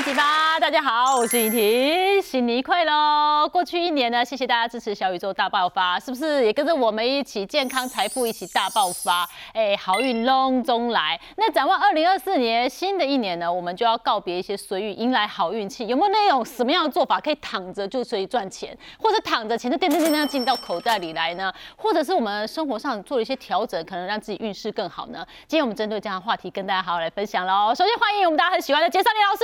[0.00, 0.39] 一起吧！
[0.60, 3.48] 大家好，我是雨婷，新年快乐！
[3.48, 9.26] 过去一年呢，谢谢大家支持小宇宙大爆发，是不是也跟着我们一起健康财富一起大爆发？
[9.54, 11.18] 哎，好运隆中来。
[11.38, 15.86] 那展望二零二四年新的一年呢，我们就要告别一些随遇，迎来好运气。
[15.86, 21.50] 有没有那种什么样的做法可以躺着就随意赚钱，或者躺着钱就叮叮叮叮进到口袋里来呢？
[21.74, 25.26] 或者是我们生活上做了一些调整，可能让自己运势更好呢？
[25.48, 27.74] 今天我们针对这样的话题跟大家好好来分享喽。
[27.74, 29.42] 首先欢迎我们大家很喜欢的杰少林老师。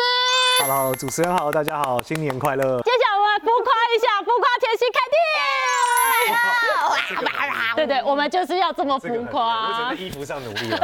[0.61, 2.81] Hello，主持人好，大家好，新年快乐！
[2.81, 5.15] 接下来我们浮夸一下，浮夸甜心凯蒂。
[7.77, 9.69] 对对，我们就是要这么浮夸。
[9.69, 10.77] 我只在衣服上努力了。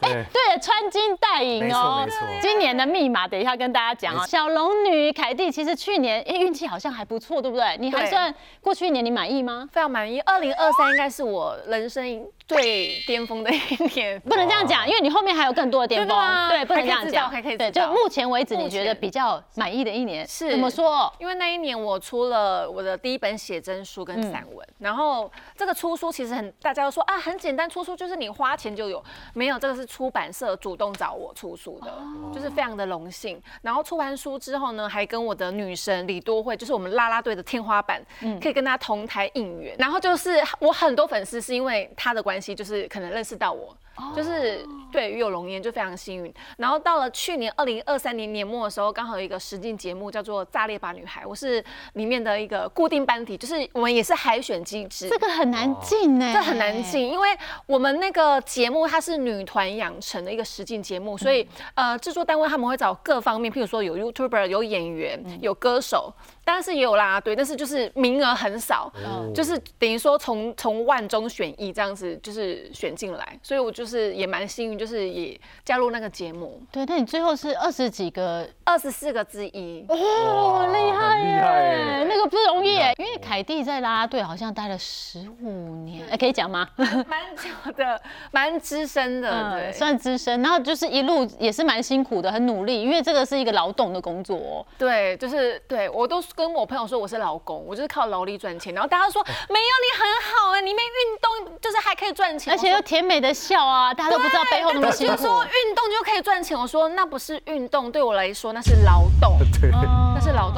[0.00, 2.40] 对，对，穿金戴银没哦错没错。
[2.40, 4.24] 今年的密码等一下跟大家讲哦。
[4.26, 7.76] 小龙女凯蒂其实去年哎运气好像还不错，对不对？
[7.78, 9.68] 你还算过去一年你满意吗？
[9.70, 10.18] 非常满意。
[10.20, 14.20] 二零二三应该是我人生最巅峰的一年。
[14.28, 16.16] 不能这样讲，因为你后面还有更多的巅峰。
[16.48, 17.30] 对，不能这样还可以知道讲。
[17.30, 21.12] 还可以对，就目前为止，你觉得比较满意的一年是怎么说？
[21.18, 29.02] 因为那一年我出了我的第一本写真书跟散文，然后这个出书其实很大家都说啊很简单，出书就是你花钱就有，
[29.34, 31.92] 没有这个是出版社主动找我出书的，
[32.34, 33.40] 就是非常的荣幸。
[33.62, 38.02] 然后出完书之后呢，还跟我的女神李多惠，就是我们啦啦队的天花板，
[38.40, 39.76] 可以跟她同台应援。
[39.78, 43.76] 然后就是我很多粉丝是因为她的关系，就是可能认识到我。
[44.16, 51.62] 就是对与有龙颜就非常幸运，然后到了去年二零二三年年末的时候，刚好有一个实境节目叫做《炸裂吧女孩》，我是
[51.92, 57.28] 里面的一个固定班底，就是我们也是海选机制，这个很难进呢，这很难进，因为
[57.66, 66.10] 我们那个节目它是女团养成的一个实境节目，所以呃制作单位他们会找各方面，譬如说有 YouTuber、有演员、有歌手，
[66.44, 68.92] 当然是也有啦啦队，但是就是名额很少，
[69.34, 79.84] 就是等于说从从万中选一这样子，就是选进来，所以我就是也蛮幸运，就是也加入那个节目，对，那你最后是二十几个二十四个之一。
[79.88, 82.06] 哦，厉害很厉害耶！
[82.08, 86.68] 那个不容易耶，因为凯蒂在啦啦队好像待了十五年，哎，可以讲吗？
[86.76, 88.00] 蛮久的，
[88.32, 94.66] 蛮资深的，对，嗯算资深，然后就是一路也是蛮辛苦的，很努力，因为这个是一个劳动的工作哦。
[94.78, 98.72] 对，就是对我都跟我朋友说我是老公，我就是靠劳力赚钱。
[98.74, 105.16] 然后大家说没有你很好啊、你没运动就是还可以赚钱，而且又甜美的笑啊，大家都不知道背后那么辛苦。
[105.16, 106.58] 就说运动就可以赚钱。
[106.58, 110.01] 我说那不是运动，对我来说那是劳动， 对，哦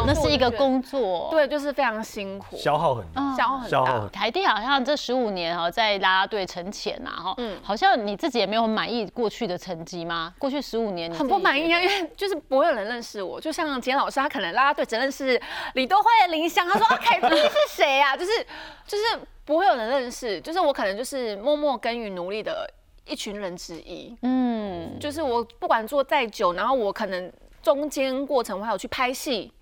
[0.07, 1.29] 那是一个工作。
[1.31, 4.11] 对，就是非常辛苦，消耗很大，消耗很大消耗很。
[4.11, 10.35] 凯蒂好像这十五年哈在啦啦队沉潜呐哈，嗯好像你自己也没有很满意过去的成绩吗？
[10.39, 15.41] 过去十五年你很不满意啊，因为就是不会有人认识我，就像简老师，他可能啦啦队只认识
[15.75, 18.17] 李多惠的林香，他说啊凯蒂 是谁啊？
[18.17, 18.33] 就是
[18.87, 19.05] 就是
[19.45, 22.69] 不会有人认识，就是我可能就是默默耕耘努力的
[23.07, 24.17] 一群人之一。
[24.23, 27.31] 嗯，就是我不管做再久，然后我可能
[27.63, 29.53] 中间过程我还有去拍戏，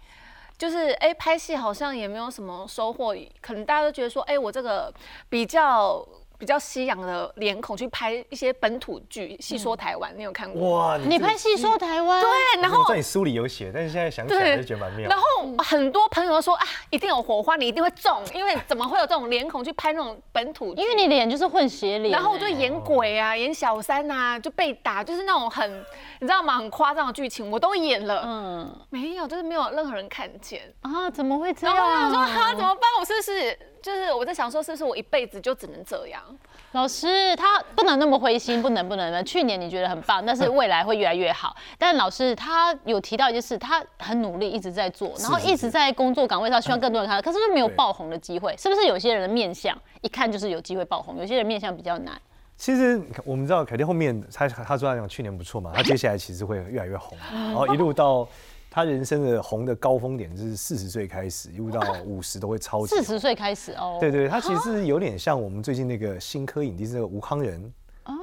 [0.63, 4.95] 就是哎、拍戏好像也没有什么收获，可能大家都觉得说哎、我这个
[5.29, 6.07] 比较。
[6.43, 10.77] 比较西洋的脸孔去拍一些本土剧，细说台湾，你有看过？
[10.77, 15.17] 哇，你拍戏说台湾，对，然后在你书里有写，但是现在想起来还是觉得蛮妙然。
[15.17, 15.25] 后
[15.59, 20.83] 很多朋友都说啊，一定有火花，你一定会中，因为怎么会有这种脸孔去拍那种本土剧？
[20.83, 25.71] 因为你脸就是混血脸欸，然后我就演鬼啊，演小三啊，就被打，就是那种很，
[26.19, 26.57] 你知道吗？
[26.57, 30.63] 很夸张的剧情我都演了，嗯没有，就是没有任何人看见。
[30.81, 32.11] 啊，怎么会这样然样？
[32.11, 32.83] 后我想说，哈，怎么办？
[32.99, 36.23] 我是不是就是我在想说，是不是我一辈子就只能这样？
[36.71, 39.23] 老师他不能那么灰心，不能不能的。
[39.25, 41.55] 去年你觉得很棒，但是 未来会越来越好。
[41.77, 48.57] 但老师他有提到一件事，他很努力一直在做，然后一直在工作岗位上，希望更多人看到，可是就没有爆红的机会。
[48.57, 52.19] 是不是有些人的面相一看就是有机会爆红，有些人面相比较难？
[52.57, 58.29] 其实我们知道凯蒂后面他他说他讲去年不错嘛，他接下来其实会越来越红， 然后一路到
[58.75, 62.97] 他人生的红的高峰点就是四十岁开始，一路到五十都会超级。
[62.97, 67.71] 四十岁开始哦，对对，他其实有点像我们最近那个新科影帝是那个吴康仁，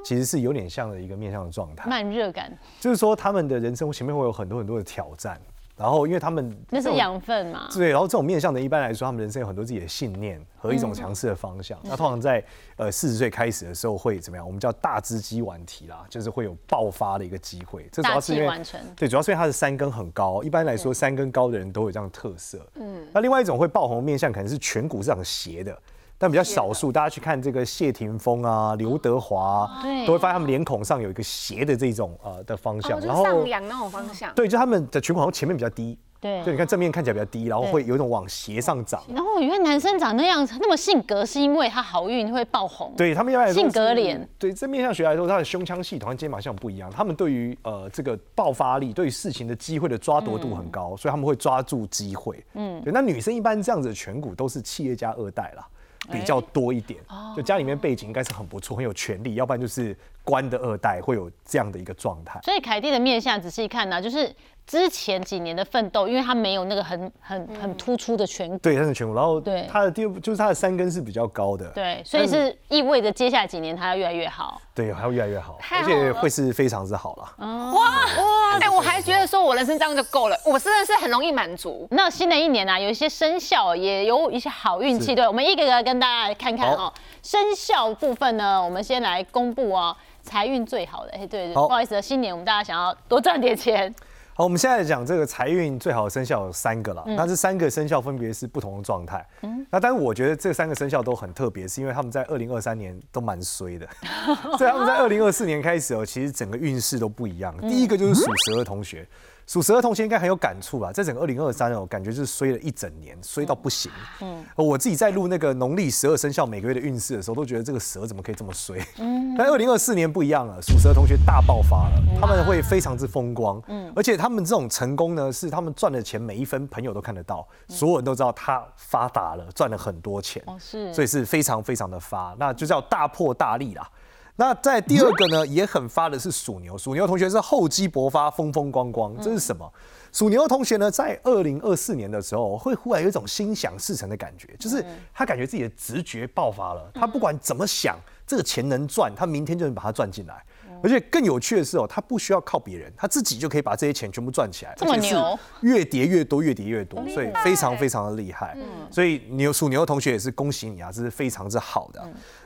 [0.04, 5.40] 其实是有点像的一个面向的状态，慢热感，就是说他们的人生前面会有很多很多的挑战，
[5.80, 7.70] 然后因为他们那是养分嘛。
[7.72, 11.80] 对，然后这种面向的，一般来说，他们人生有很多自己的信念和一种强势的方向。
[11.84, 12.44] 那通常在
[12.76, 14.46] 呃四十岁开始的时候会怎么样？
[14.46, 17.88] 我们叫大只鸡晚提啦，就是会有爆发的一个机会。
[17.92, 18.62] 这主要是因为
[18.96, 20.44] 对，主要是因为它的三根很高。
[20.44, 22.60] 一般来说，三根高的人都有这样的特色。
[22.76, 25.81] 嗯，那另外一种会爆红的面向可能是颧骨是很斜的。
[26.21, 34.31] 但比较少数，大家去看这个谢霆锋啊、刘德华、啊，对都会发现他们脸孔上有一个斜的这种呃的方向，哦，就是上扬那种方向。
[34.36, 39.01] 对，就他们的颧骨好像前面比较低，对就你看正面看起来比较低，然后会有一种往斜上涨。
[39.07, 42.94] 然后原来男生长那样那么性格，是因为他好运会爆红。
[42.98, 52.44] 对他们一般来说性格是脸对这面向学来说，他的胸腔系统和肩膀系统不一样，他们对于呃这个爆发力、对于事情的机会的抓夺度很高，所以他们会抓住机会。
[52.56, 52.92] 嗯，对。
[52.92, 55.66] 那女生一般这样子的颧骨都是企业家二代啦。
[56.11, 57.00] 比较多一点，
[57.35, 62.39] 就家里面背景应该是很不错，很有权利，要不然就是官的二代会有这样的一个状态。
[62.44, 64.33] 所以凯蒂的面相仔细看呢、就是
[64.66, 74.62] 之前几年的奋斗，因为他没有那个很很很突出的颧骨，对，他的颧骨，然后对他的第二就是他的三根是比较高的，对，所以是意味着接下来几年他要越来越好。
[74.75, 77.36] 对，还要越来越好，而且会是非常之好了。
[77.39, 78.60] 嗯哇哇！
[78.62, 81.86] 哎，我还觉得说我人生这样就够了，我真的是很容易满足。
[81.92, 86.94] 那新的一年呢、啊，有一些生肖也有一些好运气，是对，我们一个个跟大家来看看好哦。
[87.21, 89.95] 生肖部分呢，我们先来公布哦，
[90.30, 93.92] 财运最好的，哎，对对，不好意思，新年我们大家想要多赚点钱，
[94.36, 99.26] 好，我们现在讲这个财运最好的生肖有三个了，那这三个生肖分别是不同的状态。
[99.42, 103.88] 嗯那但是我觉得这三个生肖都很特别，是因为他们在二零二三年都蛮衰的，
[104.58, 107.56] 所以他们在二零二四年开始哦，其实整个运势都不一样。
[107.62, 109.08] 第一个就是属蛇的同学。
[109.50, 113.92] 属蛇的同学应该很有感触吧，在整个二零二三哦，感觉就是衰了一整年，衰到不行。
[114.22, 118.80] 嗯，我自己在录那个农历十二生肖每个月的运势的时候，都觉得这个蛇怎么可以这么衰？
[119.00, 123.60] 嗯，但二零二四年不一样了，属蛇的同学大爆发了，他们会非常之风光。
[123.69, 130.44] 嗯，而且他们这种成功呢，是他们赚的钱每一分朋友都看得到，所有人都知道他发达了，赚了很多钱。
[130.45, 133.90] 哦是所以是非常非常的发，那就叫大破大立啦。
[134.39, 139.69] 那在第二个呢，也很发的是属牛，属牛同学是厚积薄发，风风光光，这是什么？
[140.13, 144.81] 属牛的同学呢，在二零二四年的时候，会忽然有一种心想事成的感觉，就是
[145.13, 150.42] 他感觉自己的直觉爆发了，他不管怎么想，这个钱能赚，他明天就能把它赚进来。
[150.84, 158.58] 而且更有趣的是哦，他不需要靠别人，他自己就可以把这些钱全部赚起来，这么牛越叠越多，越叠越多，所以非常非常的厉害。
[158.92, 162.02] 所以牛属牛的同学也是恭喜你啊，这是非常之好的。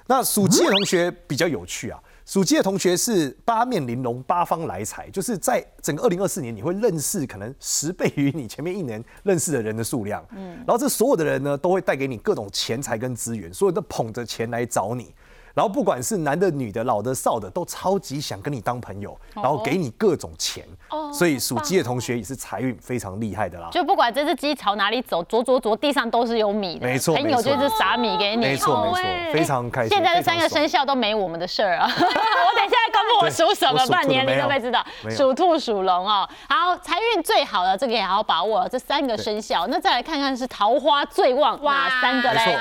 [0.08, 10.26] 那属鸡的同学比较有趣啊，属鸡的同学是八面玲珑，八方来财，就是在整个二零二四年，你会认识可能十倍于你前面一年认识的人的数量。
[10.36, 15.14] 嗯，然后这所有的人呢，都会带给你各种钱财跟资源，所有人都捧着钱来找你。
[15.54, 20.66] 然后不管是男的、女的、老的、少的，都超级想跟你当朋友，然后给你各种钱。
[20.90, 23.70] 哦所以属鸡的同学也是财运非常厉害的啦。
[23.72, 29.02] 就不管这只鸡朝哪里走，左左左地上都是有米的，没错朋友就是撒米给你，没错没错
[29.32, 29.90] 非常开心。
[29.90, 31.86] 现在这三个生肖都没我们的事儿啊！
[31.94, 34.84] 我等一下公布我属什么，对我属兔的不然年龄都会知道。
[35.12, 36.28] 属兔、属龙哦。
[36.50, 39.68] 好，财运最好的这个也好好把握，这三个生肖。
[39.68, 42.58] 那再来看看是桃花最旺哪三个嘞？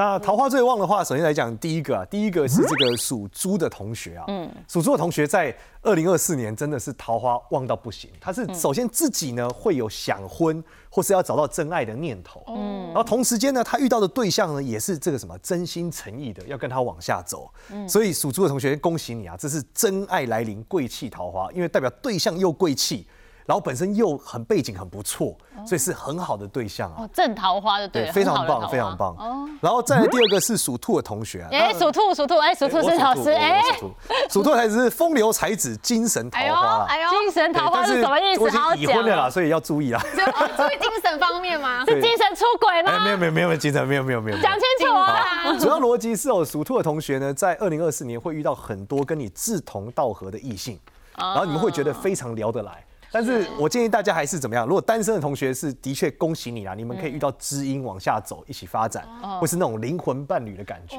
[0.00, 8.10] 啊，那桃花最旺的话，首先来讲第一个啊，第一个是这个属猪的同学啊，嗯，属猪的同学在二零二四年真的是桃花旺到不行。
[8.18, 17.52] 他是首先自己呢会有想婚或是要找到真爱的念头，嗯，然后同时间呢，他遇到的对象呢也是这个什么真心诚意的要跟他往下走，
[17.86, 23.06] 所以属猪的同学恭喜你啊，这是真爱来临，贵气桃花，因为代表对象又贵气。
[23.50, 25.36] 然后本身又很背景很不错，
[25.66, 27.02] 所以是很好的对象啊。
[27.02, 29.12] 哦，正桃花的对了，非常棒，非常棒。
[29.18, 33.94] 哦，然后再来第二个是属兔的同学啊，哎，那属兔，属兔，哎，属兔是老师，哎，我属兔，
[34.30, 36.86] 属兔才是风流才子，精神桃花啦。
[36.88, 38.40] 哎呦，精神桃花是什么意思？
[38.40, 39.30] 我已好已婚了啦，哦。
[39.32, 40.00] 所以要注意 啦。
[40.00, 41.84] 注意精神方面吗？
[41.88, 43.02] 是精神出轨哎，吗？
[43.02, 44.20] 没有没有没有没有精神，没有没有。
[44.20, 45.58] 没有讲清楚啊！
[45.58, 50.78] 主要逻辑是哦，属兔的同学呢，在二零二四年会遇到很多跟你志同道合的异性，
[51.16, 52.84] 然后你们会觉得非常聊得来。
[53.12, 54.66] 但是我建议大家还是怎么样？
[54.66, 59.04] 如果单身的同学是的确恭喜你啦，你们可以遇到知音往下走，一起发展，
[59.40, 60.96] 或是那种灵魂伴侣的感觉。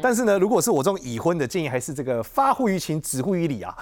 [0.00, 3.74] 但是呢，如果是我这种已婚的，建议还是这个发乎于情，止乎于理啊。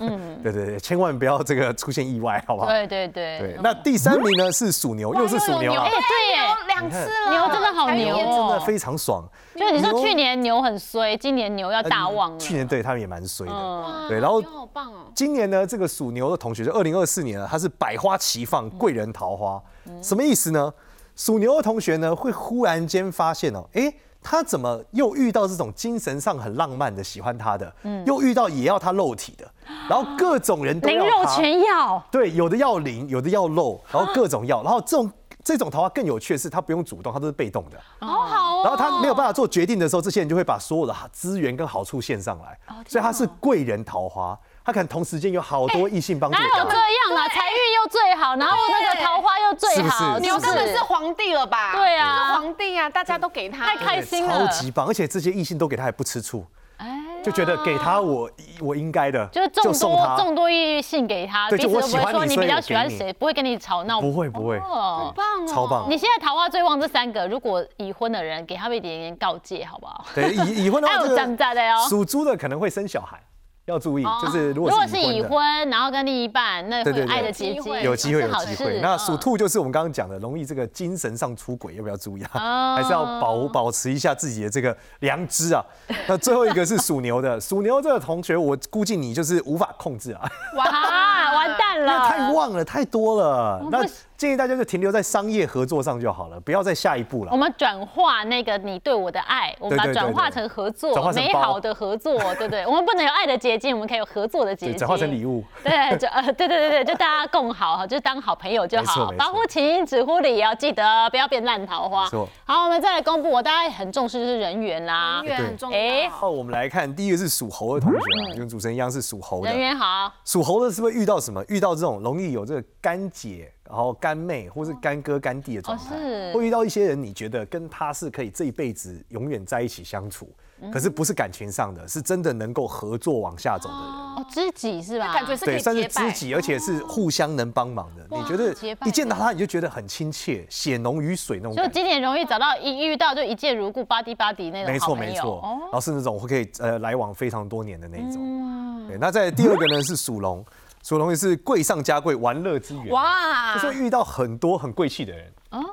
[0.43, 2.69] 对对对，千万不要这个出现意外，好不好？
[2.69, 9.23] 对对对对，那第三名呢是属牛，又是属牛啊哎，，对耶，有两次了，牛真的好牛真的非常爽。
[9.55, 12.39] 就你说去年牛很衰，今年牛要大旺了。
[12.39, 13.53] 去年对他们也蛮衰的。
[13.55, 19.63] 嗯，对，然后好棒哦，今年呢，这个属牛的同学，就二零二四年呢，他是百花齐放，贵人桃花，
[20.03, 20.73] 什么意思呢？
[21.15, 23.91] 属牛的同学呢，会忽然间发现哦，哎，
[24.23, 27.73] 他怎么又遇到这种精神上很浪漫的喜欢他的，
[28.05, 29.51] 又遇到也要他肉体的，
[29.89, 32.03] 然后各种人都灵肉要，全要。
[32.11, 35.11] 对，有的要灵，有的要肉，然后各种要，然后这种
[35.43, 37.79] 这种桃花更有趣的是，他不用主动，他都是被动的。
[38.01, 38.63] 好好哦。
[38.65, 46.77] 然后他没有办法做决定的时候，这些人就会把所有的资源跟好处献上来，所以他是贵人桃花，他可能同时间有好多异性帮助哪有这他。
[46.77, 47.29] 样啊？
[47.29, 50.21] 财运又最好，然后那个桃花又最好，是不是？
[50.23, 51.73] 牛根本是皇帝了吧？
[51.77, 52.17] 对啊。
[52.17, 53.65] 是皇帝啊，大家都给他。
[53.65, 54.39] 太开心了。
[54.39, 54.49] 超了。
[54.49, 56.45] 级棒，而且这些异性都给他还不吃醋，
[56.79, 58.29] 哎，就觉得给他我
[58.61, 64.01] 我应该的，就是众送他，多众多异性给他，对就我彼此都不会说你比较喜欢谁，不会跟你吵闹。
[64.01, 65.13] 不会不会，哦。
[65.15, 70.05] 棒哦，超棒你现在桃花最旺这三个，如果已婚的人，给他们一点点告诫，好不好？
[70.13, 71.87] 对已已婚的话，这还有长大的哦。
[71.89, 73.23] 属猪的可能会生小孩，
[73.67, 78.81] 要注意，就是如如果果是已婚，然后跟另一半，那爱的结晶，有有机会有机会。
[78.81, 85.65] 那属嗯兔就是我们刚刚讲的，容易这个精神上出轨，要不要注意 还是要保保持一下自己的这个良知啊？
[86.07, 90.23] 那最后一个是属牛的， 属牛这个同学，我估计你就是无法控制啊，
[90.57, 93.61] 哇，完蛋了， 太旺了，太多了。
[93.71, 93.85] 那
[94.17, 97.37] 建议大家就停留在商业合作上就好了，不要再下一步了我。
[97.37, 102.67] 们转化那个你对我的爱，我们转化成合作美好的合作，对不对？
[102.67, 105.45] 我们不能有爱的结晶，我们可以有合作的结，晶，转化成礼物。
[105.63, 112.29] 对，就呃，对对对对，就大家共好，就当好朋友就好，保护情，只护理，要记得不要变烂桃花没错。
[112.45, 116.11] 好，我们再来公布，我大家很重视就是人缘啦人，缘很重哎要。
[116.11, 117.99] 好，我们来看第一个是属猴的同学
[118.33, 119.59] 啊，跟主持人一样是属猴的人。
[119.59, 121.45] 缘好，属猴的是不是遇到什么？
[121.49, 130.29] 遇到这种容易有这个干姐，然后干妹或是干哥干弟的状态，会遇到一些人，你觉得跟他是可以这一辈子永远在一起相处，
[130.61, 130.71] 嗯。
[130.71, 133.85] 可是不是感情上的，是真的能够合作往下走的人。
[133.85, 135.13] 哦，知己是吧？
[135.13, 138.07] 对，感觉是对算是知己，而且是互相能帮忙的。
[138.11, 138.55] 你觉得
[138.87, 141.69] 一见到他你就觉得很亲切，血浓于水那种就。
[141.71, 145.59] 今年容易找到一遇到就一见如故、巴迪巴迪那种没错没错，哦。
[145.65, 148.17] 然后是那种会可以呃来往非常多年的那一种。
[148.23, 148.89] 嗯。
[148.89, 150.45] 对，那在第二个呢是属龙，
[150.87, 152.91] 属龙也是贵上加贵，玩乐之源。
[152.91, 155.33] 哇就是遇到很多很贵气的人，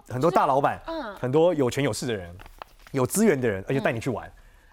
[0.10, 2.36] 很多大老板，嗯很多有权有势的人，
[2.94, 4.28] 有资源的人，而且带你去玩，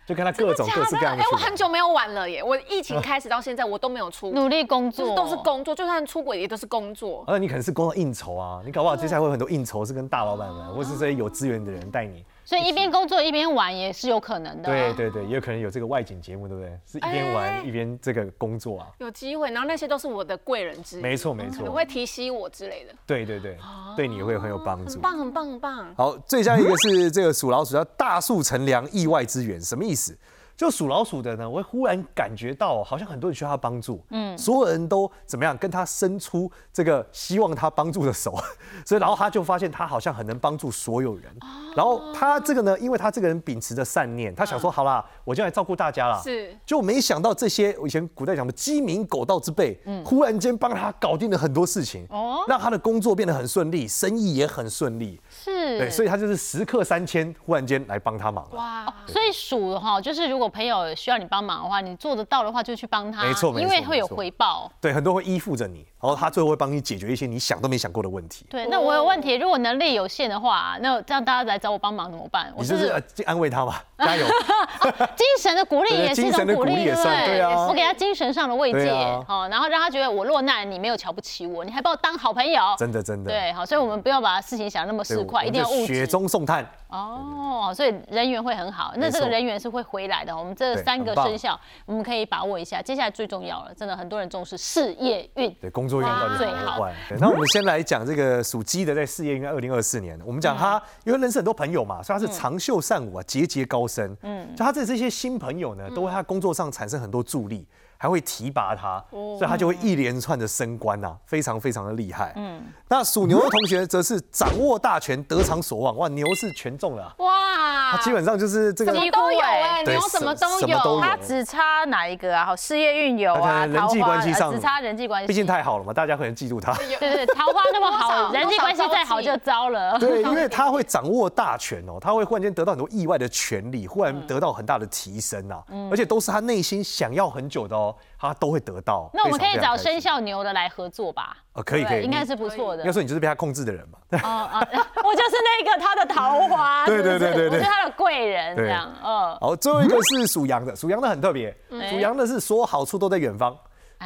[0.07, 1.27] 就看他各种各式各样的哎。
[1.31, 2.43] 我很久没有玩了耶！
[2.43, 7.23] 我疫情开始到现在，我都没有出，努力工作，就是都是工作，就算出轨也都是工作。
[7.27, 12.25] 而你可能是工作应酬啊，你搞不好接下来会有很多应酬是跟大老板们，或是这些有资源的人带你。
[12.51, 14.65] 所以一边工作一边玩也是有可能的。
[14.65, 16.77] 对对对，也有可能有这个外景节目，对不对？
[16.85, 18.89] 是一边哎玩一边这个工作啊。
[18.99, 23.57] 有机会，然后那些都是我的贵人之一，没错没错我会，提携我之类的，对对对，
[23.97, 25.01] 对你会很有帮助很。
[25.01, 25.95] 棒很棒很棒。
[25.97, 30.19] 好，最下一个是这个属老鼠，叫大树乘凉，意外之源，什么意思？
[30.61, 38.37] 就属老鼠的呢，我会忽然感觉到，好像很多人需要他帮助，嗯，所有人都怎么样跟他伸出这个希望他帮助的手，
[38.85, 41.35] 所以然后他就发现他好像很能帮助所有人，
[41.75, 46.55] 然后他这个呢，因为他这个人秉持着善念，他想说好啦，我就来照顾大家啦，是。
[46.67, 52.45] 就没想到这些我以前古代讲的鸡鸣狗盗之辈，忽然间帮他搞定了很多事情，哦。
[52.47, 58.57] 让他的工作变得很顺利，生意也很顺利，是，对，所以他就是时刻三千，忽然间来帮他忙了。
[58.57, 64.71] 哇，所以属哈，就是如果朋友需要你帮忙的话，你做得到的话就去帮他，没错没错因为会有回报。
[64.81, 68.47] 对，很多会依附着你，然后他最后会帮你解决一些你想都没想过的问题。
[68.49, 72.51] 对，那我有问题，如果能力有限的话，那这样大家来找我帮忙怎么办？
[72.57, 74.27] 我你就是呃安慰他吧， 加油。
[75.15, 78.91] 精神的鼓励也是一种鼓励，对不对啊我给他精神上的慰藉
[79.29, 82.63] 好，然后让他觉得我落难，你没有瞧不起我，你还把我当好朋友。
[82.79, 83.31] 真的真的。
[83.31, 86.07] 对，好，所以我们不要把事情想那么对，市侩，一定要雪。
[86.07, 86.67] 中送炭。
[86.91, 90.37] 哦，所以人缘会很好，那这个人缘是会回来的。
[90.37, 92.83] 我们这三个生肖，我们可以把握一下。
[92.83, 95.51] 接下来最重要了，真的很多人重视事业运。
[95.61, 96.95] 对，工作运到底最好好坏？
[97.09, 104.17] 对，那我们先来讲这个属鸡的，在事业运二零二四年，我们讲他因为认识很多朋友嘛，所以他是长袖善舞啊，节节高升。
[104.23, 107.67] 嗯，就他这这些新朋友呢，都为他工作上产生很多助力。
[108.03, 112.33] 还会提拔他，所以他就会一连串的升官呐、非常非常的厉害。
[112.35, 115.95] 嗯，那属牛的同学则是掌握大权，得偿所望。
[115.99, 122.47] 哇，牛是全中了啊、哇，他基本上就是这个什么都有哎，对牛什么都什么都有有，他只差哪一个啊？
[122.47, 125.27] 好，事业运有啊，人际关系上呃只差人际关系。
[125.27, 126.73] 毕竟太好了嘛，大家可能嫉妒他。
[126.99, 129.99] 对对，桃花那么好，人际关系再好就糟了。
[129.99, 139.11] 对，因为他会掌握大权哦，他会忽然间得到很多意外的权利，忽然得到很大的提升啊，而且都是他内心想要很久的哦，他都会得到。
[139.15, 141.37] 那我们可以找生肖牛的来合作吧？
[141.53, 142.83] 哦，可以可以，应该是不错的。
[142.83, 142.93] 应该。
[142.93, 143.99] 说你就是被他控制的人嘛。
[144.23, 144.67] 哦哦，
[145.05, 147.59] 我就是那个他的桃花，对对对对对。
[147.59, 148.67] 我是他的贵人，对。
[148.67, 151.57] 这样，嗯，好，最后一个是属羊的，属羊的很特别，
[151.89, 153.57] 属羊的是所有好处都在远方。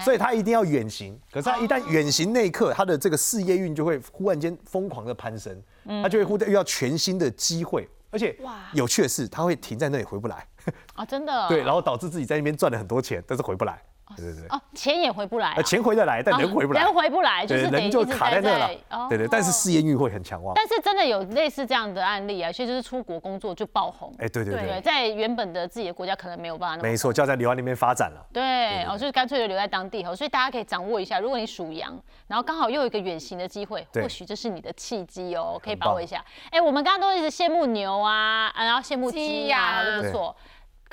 [0.02, 5.56] 所以他一定要远行，可是他一旦远行那一刻，他的这个事业运就会忽然间疯狂的攀升，
[6.02, 8.36] 他就会忽然遇到全新的机会，而且
[8.72, 10.44] 有趣的是，他会停在那里回不来，
[10.94, 13.80] 啊， 真的，对，然后导致自己在那边赚了很多钱，但是回不来，
[14.16, 18.70] 对对对，哦，钱也回不来钱回得来，但人回不来，人回不来，就，是得人就卡在那了。
[18.90, 28.24] 哦，对对，但是事业运会很强旺，但是真的有类似这样的案例啊，所以就是出国工作就爆红，哎，对对对，对，在原本的自己的国家可能没有办法那么没错，就要在留在那边发展了。
[28.32, 36.22] 对，哦，就是干脆就留在当地哦，所以大家可以掌握一下，如果你属羊，然后刚好又有一个远行的机会，或许这是你的契机哦，可以把握一下。
[36.50, 39.82] 哎，我们刚刚都一直羡慕牛啊，啊然后羡慕鸡呀。
[39.84, 40.34] 都不错。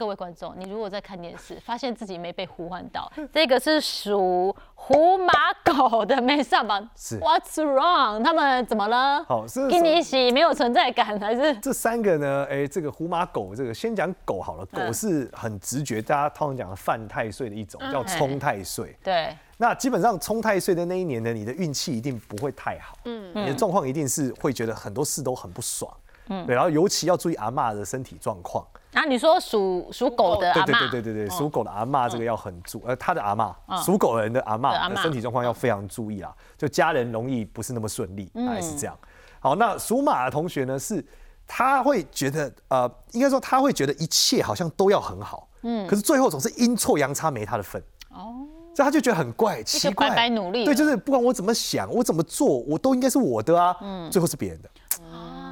[0.02, 5.32] 各位观众，你如果在看电视，发现自己没被呼唤到， 这个是属虎马
[5.64, 7.20] 狗的没上榜，是。
[7.20, 8.24] What's wrong？
[8.24, 9.24] 他们怎么了？
[9.26, 11.56] 好是跟你一起没有存在感，还是？
[11.58, 18.98] 这三个呢，哎，这个虎马狗，这个先讲狗好了，狗嗯是很直觉，大家通常讲的犯太岁的一种，叫冲太岁。
[19.04, 19.38] 对？
[19.58, 25.96] 那基本上冲太岁的那一年呢，你的运气一定不会太好，嗯，你的状况一定是会觉得很多事都很不爽，
[26.30, 34.92] 嗯，对，然后尤其要注意阿嬷的身体状况，然后你说属属狗的对对阿妈，对对对对，属狗的阿嬷这个要很注，呃，他的阿嬷，属狗人的阿对阿嬷。
[34.92, 38.98] 嬷的身体状况要非常注意啊，就家人容易不是那么顺利，大概是这样。
[39.40, 41.04] 好，那属马的同学呢，是
[41.48, 47.82] 他会觉得，呃，应该说他会觉得一切好像都要很好，嗯，可是最后总是阴错阳差没他的份。
[48.10, 48.44] 哦，
[48.76, 53.74] 所以他就觉得很怪，奇怪，白白努力对，就是不管我怎么想，我怎么做，我都应该是我的啊，
[54.12, 54.70] 最后是别人的。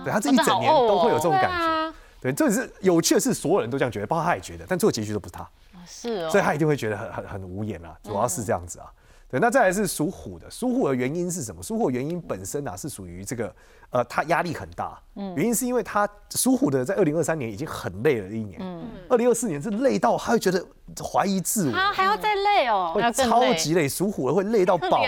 [0.03, 1.78] 对他这一整年都会有这种感觉。
[2.21, 5.49] 对，这是有趣的是，所有人都这样觉得，包括他也觉得，但最后结局都不是他，
[5.85, 8.85] 是哦所以，他一定会觉得很很很无言啊，主要是这样子啊。
[9.31, 11.61] 对，那再来是属虎的，属虎的原因是什么？
[11.61, 13.55] 属虎的原因本身啊是属于这个，
[13.91, 18.59] 呃，他压力很大，原因是因为他属虎的在二零二三年已经很累了一年，
[19.07, 20.65] 二零二四年是累到他会觉得
[20.99, 22.91] 怀疑自我，啊，还要再累哦。
[22.95, 25.03] 会要更累超级累，属虎的会累到爆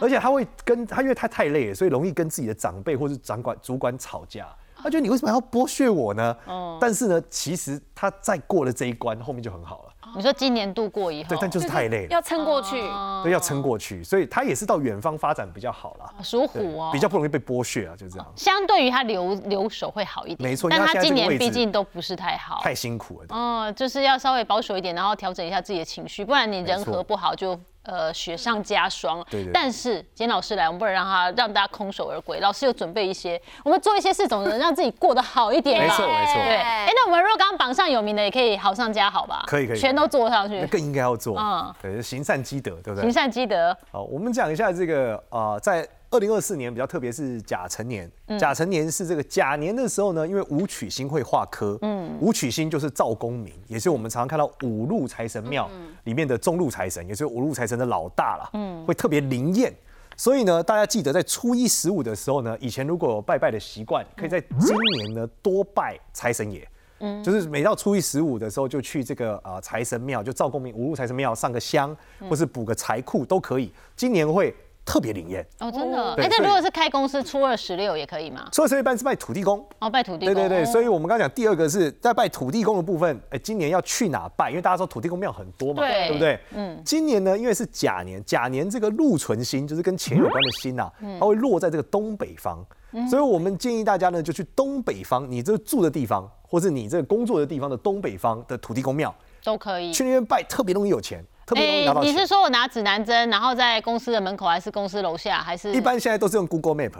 [0.00, 4.48] 而且他会跟他，因为他太累了，所以容易跟自己的长辈或是长管主管吵架。
[4.86, 6.36] 他觉得你为什么要剥削我呢？
[6.80, 9.92] 但是呢，其实他再过了这一关，后面就很好了。
[10.14, 11.28] 你说今年度过以后。
[11.30, 12.80] 对，，但就是太累了，要撑过去。
[13.24, 18.32] 对，要撑过去，所以他也是到远方发展比较好啦，属虎哦，比较不容易被剥削啊，就这样。
[18.36, 29.24] 相对于他留留守会好一点，没错但他今年毕竟都不是太好，太辛苦了，嗯，就是要稍微保守一点，然后调整一下自己的情绪，不然你人和不好就呃雪上加霜。
[29.30, 35.84] 对对对但是今天老师来，我们不能让他让大家空手而归，老师有准备一些，我们做一些事，总能让自己过得好一点吧。
[35.84, 39.44] 没错没错对，哎，那我们如果刚刚榜上有名的，也可以好上加好吧？
[39.46, 43.12] 可以可以全都做上去，那更应该要做嗯，对，行善积德，对不对行？
[43.12, 43.76] 善积德。
[43.90, 55.68] 好，我们讲一下这个呃，在二零二四年比较特别是甲辰年，甲辰年是这个甲年的时候呢，因为武曲星会化科，嗯，武曲星就是赵公明，也是我们常常看到五路财神庙
[56.04, 59.74] 里面的中路财神，也是五路财神的老大啦，嗯，会特别灵验。
[60.16, 66.66] 所以呢，大家记得在初一十五的时候呢，以前如果有拜拜的习惯，可以在今年呢多拜财神爷。
[67.00, 71.94] 嗯，就是每到初一十五的时候，就去这个啊财神庙，就赵公明五路财神庙上个香，
[72.30, 73.70] 或是补个财库都可以。
[73.94, 74.54] 今年会
[74.86, 75.44] 特别灵验。
[75.58, 76.14] 哦，真的。
[76.14, 78.48] 哎，那对所以如果是开公司初二十六也可以吗？
[78.52, 79.62] 初二十六一般是拜土地公。
[79.80, 80.34] 哦，拜土地公。
[80.34, 84.48] 对对对，哦所以我们刚刚讲第二个是在拜土地公的部分，哎，今年要去哪拜？
[84.48, 86.38] 因为大家说土地公庙很多嘛，对不对？
[86.54, 92.64] 嗯，今年呢，因为是甲年，甲年这个禄存星就是跟钱有关的星呐，它会落在这个东北方，
[93.10, 99.92] 所以我们建议大家呢，就去东北方，你这住的地方，或是你这个工作的地方的东北方的土地公庙，都可以。
[99.92, 102.26] 去那边拜，特别容易有钱，特别容易拿到你是。
[102.26, 106.90] 说我拿指南针，然后在公司的门口，还是公司楼下，还是一般现在都是用 Google Map，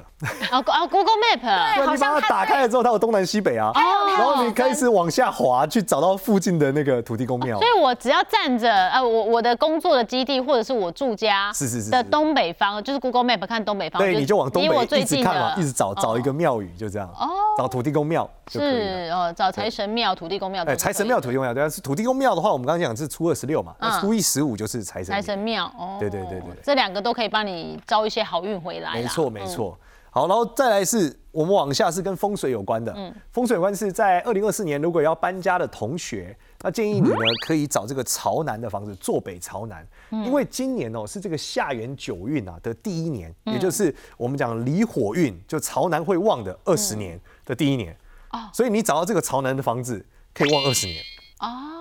[0.53, 1.41] 哦哦 Google Map？
[1.75, 3.81] 对，你把它打开了之后，它有东南西北啊，哦
[4.17, 7.67] 然后你开始往下滑，去找到附近的那个土地公庙所。
[7.67, 17.29] 以我只要站着，呃，我我的工作的基地或者是我住家是是是是的东北方，就是 Google Map 看东北方，对，你就往东北最近的一直看嘛，一直找找一个庙宇，就这样，哦
[17.59, 19.07] 找土地公庙就可以了。
[19.07, 20.77] 是哦，找财神庙、土地公庙哎。
[20.77, 25.23] 财神庙、土地公庙，对啊，是土地公庙的话，我们刚刚讲是初二十六嘛，初一十五就是财神财。
[25.23, 28.95] 神庙哦，对对对对对这两个都可以帮你招一些好运回来。
[28.95, 29.47] 没错没嗯。
[29.47, 29.79] 错。
[30.11, 32.91] 好，然后再来是我们往下是跟风水有关的。
[32.97, 47.95] 嗯风水有关是在二零二四年，如果要搬家的同学，那建议你呢可以找这个朝南的房子，坐北朝南，嗯因为今年哦是这个下元九运啊的第一年，嗯也就是我们讲离火运，就朝南会旺的二十年的第一年。
[48.33, 50.99] 哦所以你找到这个朝南的房子，可以旺二十年。
[51.41, 51.76] 哦，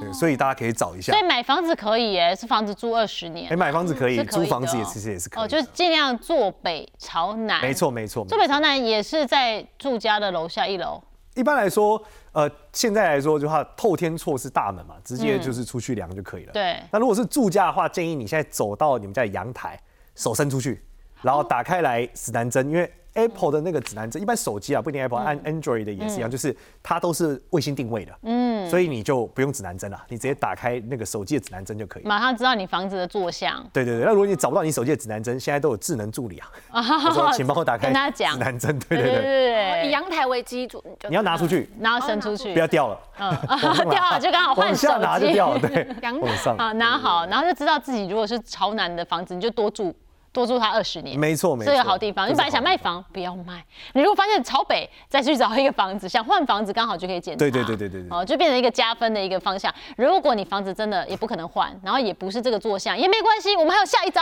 [0.00, 1.26] 对，所以大家可以找一下所以。
[1.26, 3.56] 买房子可以耶，是房子住二十年哎，。
[3.56, 5.44] 买房子可以，租房子也哦其实也是可以。
[5.44, 7.60] 哦，就是尽量坐北朝南。
[7.60, 8.24] 没错没错。
[8.26, 11.02] 坐北朝南也是在住家的楼下一楼。
[11.34, 16.52] 一般来说，呃，现在来说就话，透天厝是大门嘛，直接就是出去量就可以了。
[16.52, 19.78] 对那如果是住家的话，建议你现在走到你们家的阳台，
[20.14, 20.82] 手伸出去，
[21.20, 28.12] 然后打开来指南针，因为 Apple 的那个指南针，一般手机啊，不一定 Apple，按 Android 的也是一样，就是它都是卫星定位的。
[28.22, 28.70] 嗯。
[28.70, 32.04] 所以你就不用指南针了，你直接打开那个手机的指南针就可以。
[32.04, 33.64] 马上知道你房子的坐向。
[33.72, 38.78] 对对对，那如果你找不到你手机的指南针，现在都有智能助理啊， 他说请帮我打开跟他讲指南针。
[38.80, 42.98] 对对对对对，对，以阳台为基础，你要拿出去，然后伸出去，不要掉了。
[43.18, 43.30] 嗯，
[43.88, 45.26] 掉了就刚好换往手下拿就。
[45.32, 46.56] 掉了，对， 阳往上。
[46.56, 49.94] 啊，拿好，然后就知道自己如果是朝南的房子，你就多住
[50.36, 51.18] 多住它二十年。
[51.18, 52.28] 没错没错是个好地方。
[52.28, 53.64] 你本来想卖房，不要卖。
[53.94, 57.38] 你如果发现朝北，再去找一个房子，想换房子刚好就可以检查。
[57.38, 59.72] 对对对对对对哦，就变成一个加分的一个方向。
[59.96, 64.20] 如果你房子真的也不可能换，然后也不是这个坐向，也没关系，我们还有下一招。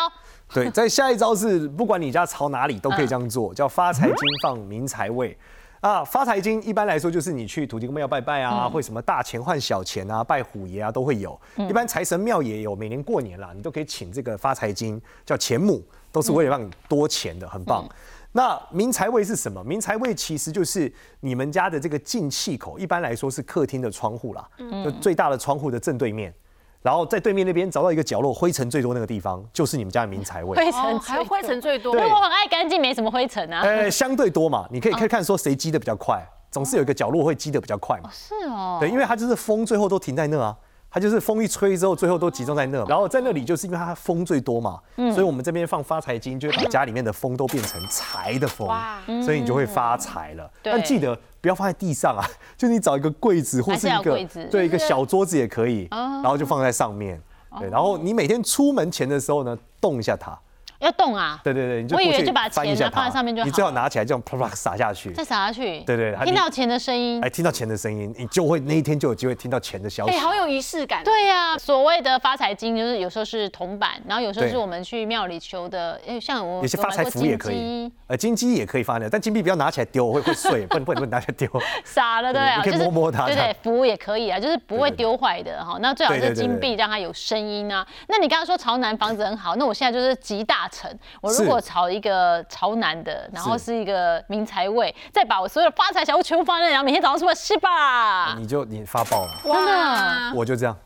[0.53, 5.37] 对， 在下一招是，不管你家朝哪里都可以这样做，叫发财金放明财位。
[5.81, 11.39] 啊，发财金一般来说就是你去土地公庙拜拜啊，或什么大钱换小钱啊，拜虎爷啊都会有。
[11.69, 17.85] 一般财神庙也有，每年过年啦，你都可以请这个发财金，叫钱母，都是为了让你多钱的，很棒。
[18.31, 19.63] 那明财位是什么？
[19.65, 24.49] 明财位其实就是你们家的这个进气口，一般来说是客厅的窗户啦，
[24.85, 26.33] 就最大的窗户的正对面。
[26.83, 30.57] 然后在对面那边找到一个角落，灰尘最多那个地方，就是你们家的明财位。
[30.57, 31.97] 灰尘哦，还有灰尘最多。
[31.97, 33.63] 因为我很爱干净，没什么灰尘啊。
[33.63, 38.11] 呃，相对多嘛， 你可以可以看说谁积的比较快，总是有一个角落会积的比较快嘛。
[38.13, 38.77] 是哦。
[38.79, 40.57] 对，因为它就是风最后都停在那啊，
[40.95, 42.79] 它就是风一吹之后，最后都集中在那。
[42.85, 44.79] 然后在那里就是因为它风最多嘛，
[45.13, 48.69] 所以我们这边放发财金，就会把家里面的风都变成财的风，
[49.25, 50.49] 所以你就会发财了。
[50.63, 52.25] 但记得不要放在地上啊，
[52.57, 57.21] 就你找一个柜子或是一个对一个小桌子也可以，哦然后就放在上面。
[57.59, 60.39] 对，然后你每天出门前的时候呢，动一下它。
[60.81, 61.39] 要动啊。
[61.45, 65.13] 对对对，你就我以为过去就把翻一下钱拿放在它上面就好你最好拿起来这样啪啪撒下去。
[65.13, 65.81] 再撒下去。
[65.81, 67.29] 对对它听到钱的声音哎，。
[67.29, 70.21] 听到钱的声音，你就会那一天就有机会听到钱的消息哎，。
[70.21, 71.03] 好有仪式感。
[71.05, 81.49] 对呀、所谓的发财金就是有时候是铜板，然后有时候是我们去庙里求的，因为像我有些发财符也可以金鸡，呃，金鸡也可以发的，但金币不要拿起来丢，会会碎， 不能不能不能拿起来丢。
[81.85, 85.77] 撒了对啊，你可以摸摸它对对，符也可以啊，就是不会丢坏的哈。
[85.81, 87.87] 那最好是金币，让它有声音啊。
[88.09, 98.35] 那你刚刚说朝南房子很好，那我现在就是极大成，我如果朝一个朝南的，然后是是一个明财位，再把我所有的发财小物全部放在那，然后每天早上出来吃吧。
[98.37, 100.77] 你就你发爆了，真的哇，我就这样。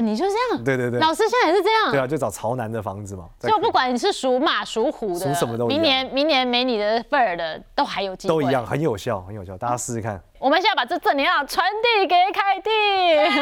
[0.00, 3.26] 你就这样，对对对老师现在也是这样，对啊，就找朝南的房子嘛。
[3.40, 8.34] 就不管你是属马、属虎的，属什么都一样明年明年没你的份儿的，都还有机会。
[8.34, 8.64] 都一样，。
[8.66, 10.20] 很有效，很有效，大家试试看。
[10.38, 12.70] 我们现在把这正能量传递给凯蒂。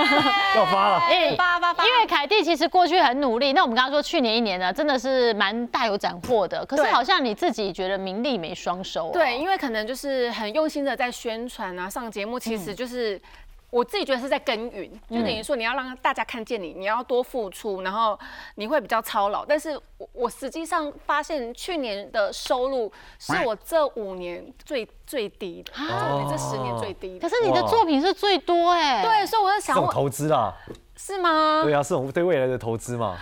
[0.56, 6.66] 要发了，哎发发发因为凯蒂其实过去很努力，那我们刚刚说去年一年呢，真的是蛮大有斩获的。
[6.66, 9.10] 可是好像你自己觉得名利没双收、哦。
[9.12, 13.20] 对，，因为可能就是很用心的在宣传啊，上节目其实就是。
[13.70, 18.18] 我自己觉得是在耕耘，就等于说你要让大家看见你，你要多付出，然后
[18.54, 19.44] 你会比较操劳。
[19.44, 27.28] 但是我我实际上发现去年的收入是我这五年最最低的，这五年这十年最低的。
[27.28, 30.54] 可是你的作品是最多哎、对，所以我在这种想我，投资啦，
[30.96, 31.60] 是吗？
[31.62, 33.18] 对啊，这种对未来的投资嘛。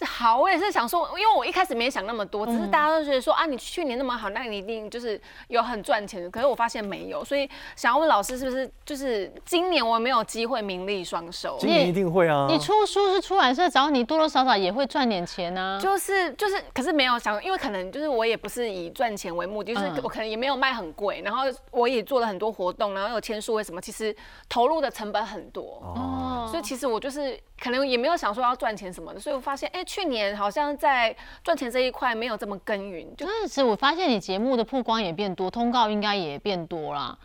[0.00, 6.30] 是好，我也是想说，因为我一开始没想那么多，只是大家都觉得说啊，你去年那么好，那你一定就是有很赚钱。
[6.30, 11.58] 可是我发现没有，所以想要问老师，是不是就是今年我没有机会名利双收？
[11.60, 12.46] 今年一定会啊。
[12.48, 15.78] 你出书是出版社找你，多多少少也会赚点钱啊。
[15.78, 24.16] 就是就是，可是没有想，因为可能就是我也不是以赚钱为目的，就是嗯我可能也没有卖很贵，然后我也做了很多活动，然后有签书为什么，其实
[24.48, 25.82] 投入的成本很多。
[25.82, 26.16] 哦
[26.50, 37.18] 所以其实我就是可能也没有想说要赚钱什么的，所以我发现，哎、去年好像在赚钱这一块没有这么耕耘，就但是我发现你节目的曝光也变多，通告应该也变多啦。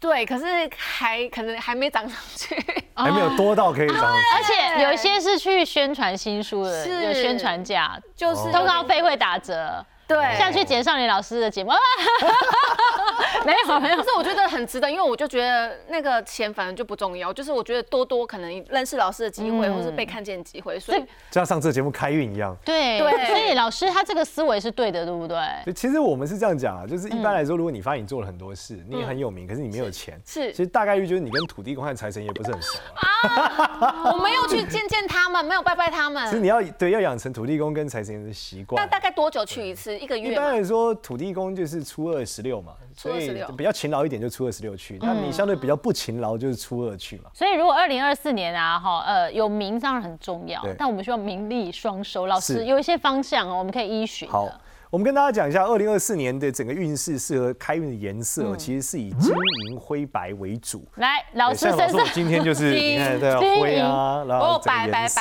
[0.00, 2.56] 对，可是还可能还没涨上去。
[2.92, 4.18] 还没有多到可以涨上去。
[4.34, 9.86] 而且有一些是去宣传新书的，是有宣传价，就是通告费会打折。
[10.14, 11.78] 对，下去简少年老师的节目，啊
[13.46, 22.56] 没有没有可，是我觉得很值得，因为我就觉得那个钱反正就不重要，就是我觉得多多可能认识老师的机会，嗯或是被看见的机会，所以就像上次节目开运一样。
[22.64, 25.36] 对对所以老师他这个思维是对的，对不对？
[25.64, 34.10] 所以其实我们是这样讲啊，就是一般来说，如果你发现你做了很多事，你也很有名，可是你没有钱，是其实大概率就是你跟土地公和财神爷不是很熟啊。
[34.12, 36.24] 我没有去见见他们，没有拜拜他们。
[36.28, 38.90] 其实你要对要养成土地公跟财神爷的习惯那。
[38.90, 39.96] 大概多久去一次？
[40.00, 40.34] 一？
[40.34, 47.30] 般来说，土地公就是初二十六嘛，所以比较勤劳一点就初二十六去，那你相对比较不勤劳就是初二去嘛。
[47.34, 52.26] 所以如果二零二四年啊，哈，呃，有名当然很重要，但我们需要名利双收。
[52.26, 54.32] 老师有一些方向哦，我们可以依循的。
[54.32, 54.48] 好，
[54.90, 59.32] 我们跟大家讲一下，二零二四年的整个运势适合开运的颜色哦，其实是以金
[59.68, 60.84] 银灰白为主。
[60.96, 65.20] 来，老师身上像老师我今天就是金 你看对灰啊，然后白白颜色，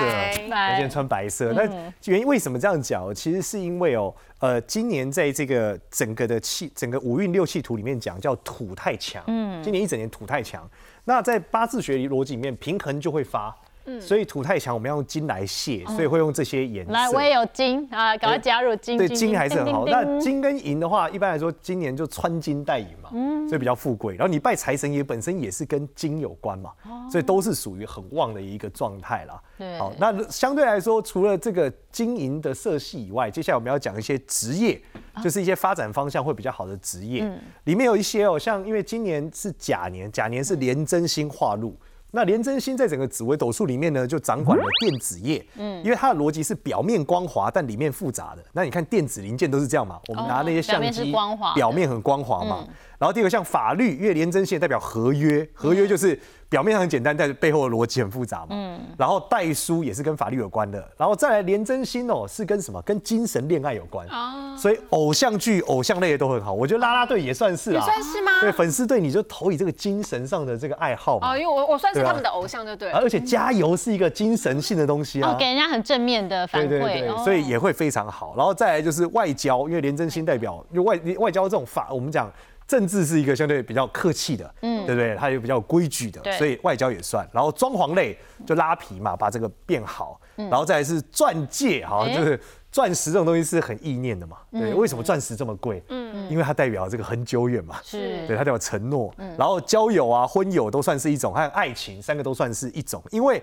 [0.49, 1.53] 白我今天穿白色。
[1.53, 1.63] 那
[2.05, 3.13] 原因为什么这样讲哦？
[3.13, 10.67] 其实是因为哦，呃，今年在这个整个的气，整个五运六气图里面讲叫土太强，嗯，今年一整年土太强。
[11.05, 13.55] 那在八字学逻辑里面，平衡就会发。
[14.02, 16.91] 所以土太强，我们要用金来泄，所以会用这些颜色。
[16.91, 18.97] 来，我也有金啊，赶快加入金。
[18.97, 19.86] 对，金还是很好。
[19.86, 23.10] 那金跟银的话，一般来说，今年就穿金戴银嘛，
[23.47, 24.15] 所以比较富贵。
[24.15, 26.71] 然后你拜财神爷本身也是跟金有关嘛，
[27.10, 29.41] 所以都是属于很旺的一个状态啦。
[29.58, 34.82] 对好，那相对来说，除了这个金银的色系以外，接下来我们要讲一些职业，
[35.23, 37.30] 就是一些发展方向会比较好的职业。
[37.65, 41.75] 里面有一些哦，像因为今年是甲年，甲年是廉贞星化禄。
[42.11, 48.43] 那连真心在整个紫微斗数里面呢，就掌管了电子业，嗯，因为它的逻辑是表面光滑，但里面复杂的。
[48.53, 52.65] 那你看电子零件都是这样嘛，我们拿那些表面相机，是光滑表面很光滑嘛。
[52.99, 58.47] 然后第二个像法律，因为廉贞线代表合约，合约就是表面上很简单，但是背后的逻辑很复杂嘛。
[58.49, 58.77] 嗯。
[58.97, 62.81] 然后代书也是跟法律有关的，然后再来廉贞心哦，是跟什么？
[62.81, 64.05] 跟精神恋爱有关。
[64.07, 64.53] 哦。
[64.57, 67.75] 所以偶像剧、偶像类的都很好，我觉得啦啦队也算是啊。
[67.75, 71.31] 也算是吗对，粉丝对你就投以这个精神上的这个爱好嘛。
[71.31, 72.97] 哦，因为我我算是他们的偶像，就对了。
[72.97, 75.35] 而且加油是一个精神性的东西啊哦，。
[75.39, 78.33] 给人家很正面的反馈，对对对，哦所以也会非常好。
[78.35, 82.29] 然后再来就是外交，因为廉贞心代表，因为外外交这种法，我们讲
[82.69, 85.15] 政治是一个相对比较客气的，嗯，对不对？
[85.15, 87.27] 它也比较有规矩的，所以外交也算。
[87.34, 90.21] 然后装潢类就拉皮嘛，把这个变好。
[90.36, 92.39] 然后再来是钻戒，好像哎就是
[92.71, 94.71] 钻石这种东西是很意念的嘛，对。
[94.75, 95.84] 为什么钻石这么贵？
[95.89, 99.12] 嗯，因为它代表这个很久远嘛，是对，它代表承诺。
[99.36, 103.03] 然后交友啊、婚友都算是一种，还有爱情，三个都算是一种。
[103.10, 103.41] 因为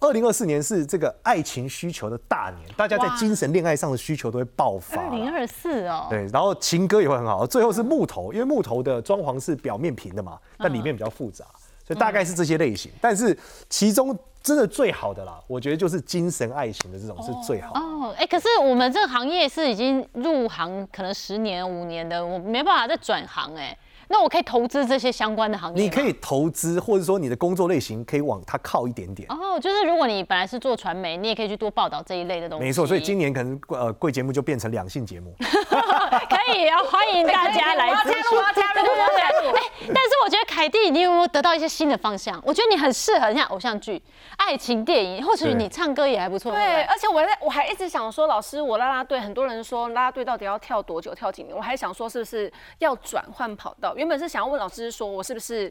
[0.00, 5.02] 二零二四年是这个爱情需求的大年，大家在精神恋爱上的需求都会爆发。
[5.02, 7.44] 二零二四哦，对，然后情歌也会很好。
[7.44, 11.44] 最后是木头，因为木头的装潢是表面平的嘛，但里面比较复杂，
[11.84, 12.92] 所以大概是这些类型。
[13.00, 13.36] 但是
[13.68, 17.80] 其中真的最好的啦，我觉得就是精神爱情的这种是最好的。
[17.80, 23.76] 哦，哎，可是我们这个行业是已经入行可能十年、五年的，我没办法再转行哎。
[24.08, 29.30] 那我可以投资这些相关的行业你可以投资，或者说你的工作类型可以往它靠一点点。
[29.30, 32.64] 哦，就是如果你本来是做传媒，你也可以去多报道这一类的东西。
[32.64, 35.34] 没错，所以今年可能呃贵节目就变成两性节目。
[35.38, 39.56] 可以啊，欢迎大家来加入，我要加入，我要加入。
[39.56, 42.40] 哎，但是我觉得凯蒂，你有没有得到一些新的方向？
[42.44, 44.02] 我觉得你很适合像偶像剧、
[44.36, 46.52] 爱情电影，或许你唱歌也还不错。
[46.52, 51.54] 对，对而且我在我还一直想说，老师，我拉拉队，很多人说拉拉队到底要跳多久，跳几年？
[51.54, 53.94] 我还想说，是不是要转换跑道？
[53.98, 55.70] 原本是想要问老师说，我是不是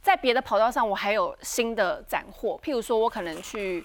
[0.00, 2.58] 在别的跑道上，我还有新的斩获？
[2.64, 3.84] 譬如说，我可能去。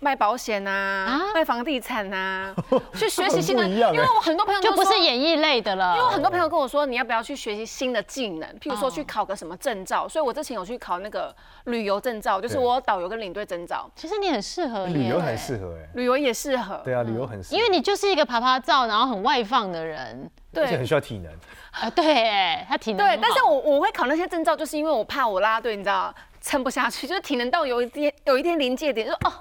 [0.00, 2.54] 卖保险啊，啊卖房地产啊，
[2.94, 5.96] 去学习新的，因为我很多朋友，就不是演艺类的了。
[5.96, 10.08] 因为我很多朋友跟我说，你要不要去学习新的技能，譬如说去考个什么证照。
[10.08, 11.34] 所以我之前有去考那个
[11.64, 15.88] 旅游证照，就是我有导游跟领队证照，其实你很适合耶旅游很适合哎。
[15.94, 16.80] 旅游也适合。
[16.84, 20.30] 对啊，旅游很适合，因为你就是一个爬爬照，然后很外放的人。
[20.54, 21.32] 而且对很需要体能。
[21.72, 26.14] 啊，对，哎，他体能对，但是我我会考那些证照，就是因为我怕我拉队，你知道。
[26.40, 29.32] 撑不下去，就是体能到有一天有一天临界点，就哦，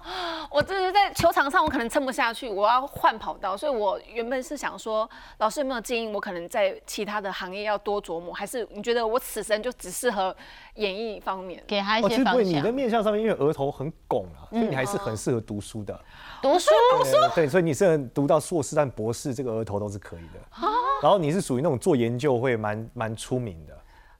[0.49, 10.35] 我这是在球场上我可能撑不下去，我要换跑道，所以我原本是想说，老师有没有建议我可能在其他的行业要多琢磨，还是你觉得我此生就只适合
[10.75, 11.59] 演艺方面？
[11.59, 12.59] 哦，给他一其实不会，些方向。
[12.59, 15.99] 你的面相上面因为额头很拱啊，所以你还是很适合读书的。
[16.41, 20.67] 读书，读书对，所以你是读到硕士但博士这个额头都是可以的。
[21.01, 23.76] 然后你是属于那种做研究会蛮蛮出名的，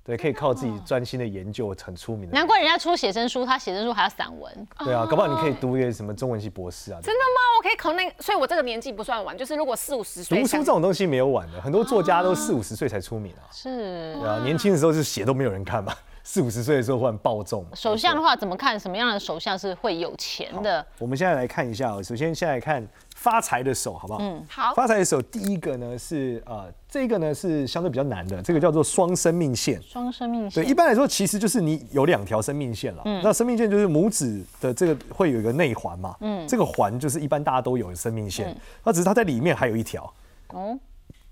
[0.07, 2.33] 对，可以靠自己专心的研究很出名的。
[2.33, 4.67] 难怪人家出写真书，他写真书还要散文。
[4.79, 6.99] 对啊，搞不好你可以读一个什么中文系博士啊。
[7.03, 7.59] 真的吗？
[7.59, 13.51] 我可以考那，所以我这个年纪不算晚，就是如果四五十岁读，书这种东西没有晚的，很多作家都四五十岁才出名啊。
[13.51, 15.93] 是对啊，年轻的时候是写都没有人看嘛，
[16.23, 17.65] 四五十岁的时候忽然暴中。
[17.73, 18.79] 首相的话，怎么看？
[18.79, 20.85] 什么样的首相是会有钱的？
[20.99, 22.87] 我们现在来看一下哦，首先先来看
[23.27, 24.19] 发财的手，好不好？
[24.21, 24.73] 嗯，好。
[24.73, 29.81] 发财的手第一个呢是呃，这个呢是相对比较难的，这个叫做双生命线。
[29.81, 30.63] 双生命线。
[30.63, 33.01] 对，线一般来说，其实就是你有两条生命线了。
[33.03, 33.21] 嗯。
[33.21, 40.09] 那生命线就是拇指的这个会有一个内环嘛，嗯，这个环就是一般大家都有的生命线，那只是它在里面还有一条。
[40.53, 40.79] 哦，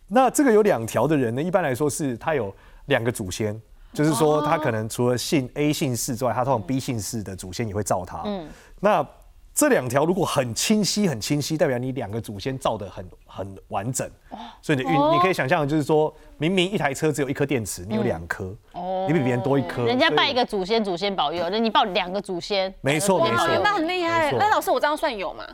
[0.10, 2.54] 那这个有两条的人呢，一般来说是他有
[2.88, 3.58] 两个祖先，
[3.94, 8.22] 就是说他可能除了姓 A 姓氏之外，他通常 B 姓氏的祖先也会照他。
[8.26, 8.46] 嗯，
[8.82, 9.08] 那
[9.56, 14.06] 这两条如果很清晰、很清晰，代表你两个祖先造的很很完整。
[14.62, 18.54] 所以你你可以想象，就是说明明一台车只有一颗电池，你有两颗，
[19.08, 19.86] 你比别人多一颗。
[19.86, 24.30] 人家拜一个，祖先，祖先保佑，那你拜两个祖先，没错没错那很厉害。
[24.34, 25.46] 那老师，我这样算有吗？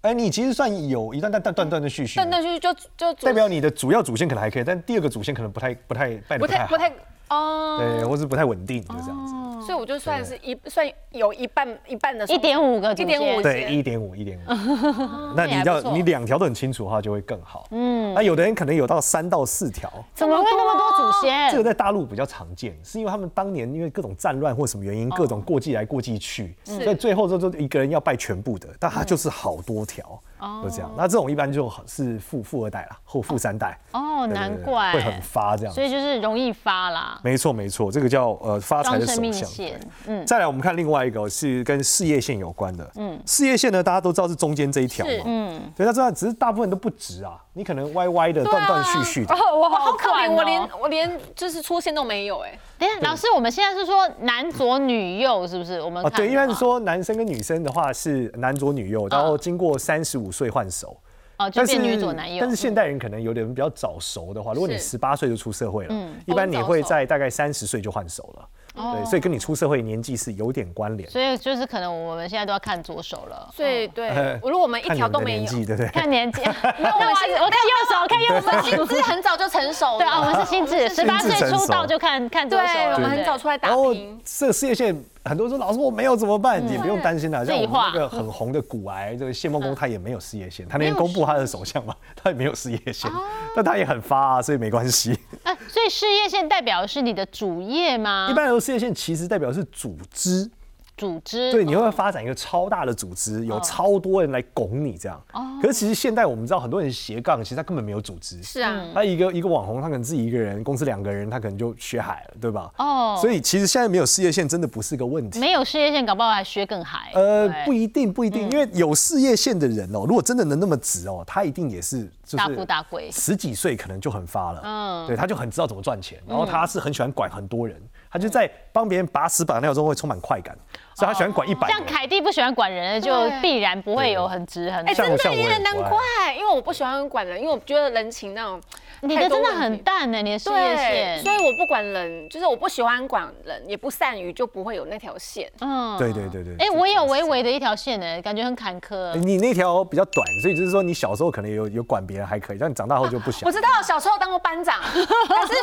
[0.00, 6.96] 哎，你其实算有一段但但断断的续续的，断断续续就就代表你的主要祖先可能还可以，但第二个祖先可能不太不太拜的不太好不太不。
[6.96, 9.34] 太哦，对，或是不太稳定，就这样子。
[9.66, 14.42] 所以我就算是一算有一半一半的一点五个一点五对，一点五，一点五。
[15.36, 17.66] 那你要你两条都很清楚的话，就会更好。
[17.72, 21.50] 嗯，那有的人可能有到三到四条，怎么会那么多祖先？
[21.50, 30.18] 这个在大陆比较常见，是因为他们当年因为各种战乱或什么原因，各种过继来过继去，所以最后就就一个人要拜全部的，但他就是好多条，
[30.62, 30.90] 就这样。
[30.96, 33.78] 那这种一般就是富富二代啦，或富三代。
[33.92, 35.82] 哦，难怪会很发这样所。
[35.82, 37.20] 以就是容易发啦。
[37.22, 39.54] 没错没错，这个叫呃发财装生命的手相。
[39.54, 42.90] 线，嗯，再来我们看另外一个哦是跟事业线有关的。
[42.96, 45.12] 嗯，事业线呢，大家都知道是中间这一条嘛。
[45.24, 49.34] 嗯，对，那这样只是大部分都不直啊，你可能歪歪的、断断续续的。
[49.34, 52.58] 哦，我好好可怜，我连我连就是出现都没有哎。
[52.78, 55.80] 等下，老师，我们现在是说男左女右，是不是？
[55.80, 60.96] 我们哦，对，一般是说男生跟女生的话是男左女右，然后经过三十五岁换手。
[61.38, 62.38] 哦，就变女左男右。
[62.40, 68.48] 但是现代人可能有点比较早熟的话，如果你十八岁就出社会了，嗯一般你会在大概三十岁就换手了。
[68.74, 71.08] 对，所以跟你出社会年纪是有点关联。
[71.08, 73.48] 所以就是可能我们现在都要看左手了。
[73.56, 75.88] 所以对呃， 如果我们一条都没年纪，对不对？
[75.94, 76.42] 看年纪，
[76.78, 78.62] 那我我看右手，看右手。
[78.68, 79.98] 心智很早就成熟了。
[79.98, 82.64] 对啊，我们是心智，十八岁出道就看看左手。
[82.94, 84.20] 我们很早出来打然后拼。
[84.24, 86.66] 这个事业线，很多人说老师我没有怎么办？
[86.70, 93.10] 也不用担心啦，像我们那个很红的骨癌，这个谢梦工他也没有事业线，他那天公布他的首相嘛，他也没有事业线，
[93.54, 95.18] 但他也很发啊，所以没关系。
[95.42, 98.28] 哎， 所以事业线代表的是你的主业吗？
[98.30, 100.50] 一般来说，事业线其实代表是组织，
[100.98, 101.50] 组织。
[101.52, 105.18] 对，你会发展一个超大的组织，有超多人来拱你这样。
[105.32, 105.58] 哦。
[105.62, 108.42] 可是其实现在我们知道，很多人斜杠，其实他根本没有组织。
[108.42, 112.70] 是啊，他一个一个网红，他可能自己一个人，公司两个人，他可能就学海了，对吧？
[112.78, 113.16] 哦。
[113.20, 115.38] 所以其实现在没有事业线真的不是个问题。
[115.38, 117.12] 没有事业线，搞不好还学更海。
[117.14, 123.10] 呃，不一定，不一定，因为有事业线的人哦，如果真的能那么直哦，他一定也是就是大富大贵。
[123.12, 124.88] 十几岁可能就很发了，嗯。
[124.88, 127.76] 嗯，对，他就很知道怎么赚钱，然后他是很喜欢管很多人，
[128.10, 130.56] 他就在帮别人把屎把尿中会充满快感，
[130.98, 135.98] 所以他喜欢管一百像凯蒂不喜欢管人，就必然不会有很直很哎，像真的像我也难怪，
[136.36, 138.60] 因为我不喜欢管人，因为我觉得人情那种
[139.00, 141.32] 你的真的很淡呢，你的事业对，线所。
[141.32, 145.50] 以我不管人，就是我不喜欢管人，也不善于，就不会有那条线。
[145.60, 145.96] 嗯。
[145.96, 147.38] 对对对对哎，我也有微微。
[147.38, 149.14] 的一条线呢，感觉很坎坷。
[149.14, 153.42] 你那条比较短，所以就是说你小时候可能有有管别人还可以，但你长大后就不想。
[153.44, 153.52] 我。
[153.52, 154.82] 知道小时候当过班 长，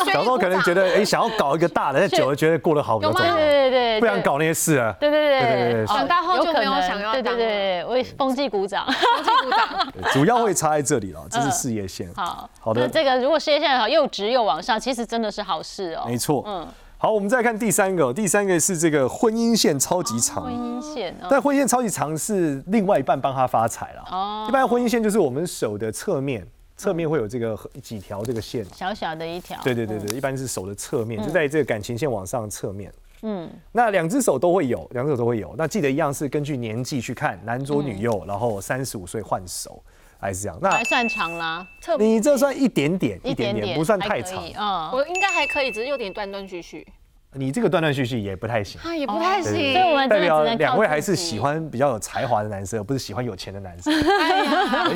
[0.06, 3.20] 小时候可能觉得哎、哎，想要搞一个大的，但久了觉得过得好比较有吗？
[3.20, 4.96] 重要，对对对，不想搞那些事啊。
[5.02, 8.86] 对对对对对长大后就没有想要对对当对对，我也风纪鼓掌。
[8.86, 9.94] 风纪鼓掌。
[10.14, 12.12] 主要会差在这里了，这是事业线。
[12.16, 16.04] 好，好的那这个如果事业线好，又直又往上，其实真的是好事哦。
[16.06, 16.44] 没错。
[16.46, 20.44] 嗯，好，我们再看第三个，第三个是这个婚姻线超级长。
[20.44, 24.04] 婚姻线哦，但婚姻线超级长是另外一半帮他发财了。
[24.12, 26.46] 哦一般婚姻线就是我们手的侧面，
[26.78, 28.66] 侧面会有这个几条这个线。
[28.74, 29.58] 小小的一条。
[29.64, 32.92] 对对对对，一般是手的侧面，就在这个感情线往上侧面。
[33.28, 35.56] 嗯，那两只手都会有，两只手都会有。
[35.58, 39.82] 那记得一样是根据年纪去看，男左女右，然后三十五岁换手，
[40.20, 40.56] 还是这样。
[40.62, 44.54] 那还算长啦，特别你这算一点点，一点点不算太长以。
[44.56, 46.86] 嗯，我应该还可以，只是有点断断续续，
[47.34, 48.80] 你这个断断续续也不太行。
[48.82, 49.54] 啊，也不太行。
[49.54, 53.92] 所以我们代表两位还是喜欢比较有才华的男生，而不是喜欢有钱的男生。